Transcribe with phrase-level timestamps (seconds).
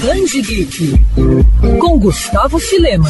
[0.00, 0.94] Grande Geek,
[1.78, 3.06] com Gustavo Filema.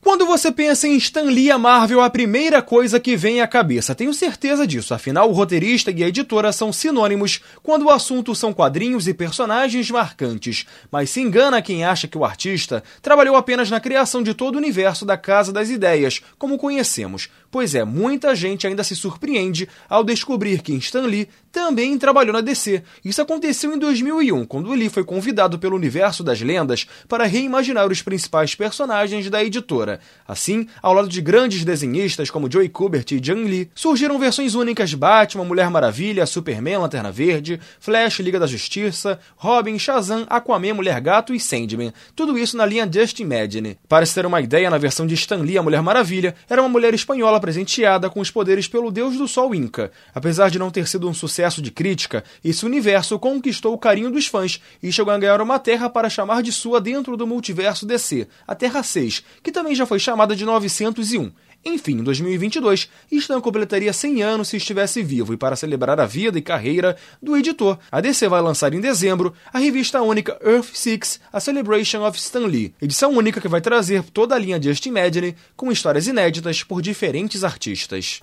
[0.00, 3.46] Quando você pensa em Stan Lee e a Marvel, a primeira coisa que vem à
[3.46, 3.94] cabeça.
[3.94, 8.52] Tenho certeza disso, afinal o roteirista e a editora são sinônimos quando o assunto são
[8.52, 10.66] quadrinhos e personagens marcantes.
[10.90, 14.58] Mas se engana quem acha que o artista trabalhou apenas na criação de todo o
[14.58, 17.28] universo da Casa das Ideias, como conhecemos.
[17.48, 22.40] Pois é, muita gente ainda se surpreende ao descobrir que Stan Lee também trabalhou na
[22.40, 22.82] DC.
[23.04, 28.00] Isso aconteceu em 2001, quando Lee foi convidado pelo universo das lendas para reimaginar os
[28.00, 30.00] principais personagens da editora.
[30.26, 34.88] Assim, ao lado de grandes desenhistas como Joey Kubert e Jung Lee, surgiram versões únicas
[34.88, 40.98] de Batman, Mulher Maravilha, Superman, Lanterna Verde, Flash, Liga da Justiça, Robin, Shazam, Aquaman, Mulher
[41.02, 41.92] Gato e Sandman.
[42.16, 43.78] Tudo isso na linha Just Imagine.
[43.86, 46.68] Para se ter uma ideia, na versão de Stan Lee, a Mulher Maravilha era uma
[46.68, 49.92] mulher espanhola presenteada com os poderes pelo deus do sol Inca.
[50.14, 54.26] Apesar de não ter sido um sucesso de crítica, esse universo conquistou o carinho dos
[54.26, 58.28] fãs e chegou a ganhar uma terra para chamar de sua dentro do multiverso DC,
[58.46, 61.32] a Terra 6, que também já foi chamada de 901.
[61.64, 66.36] Enfim, em 2022, Stan completaria 100 anos se estivesse vivo, e para celebrar a vida
[66.36, 71.20] e carreira do editor, a DC vai lançar em dezembro a revista única Earth Six,
[71.32, 74.86] A Celebration of Stan Lee, edição única que vai trazer toda a linha de Just
[74.86, 78.22] Imagine com histórias inéditas por diferentes artistas.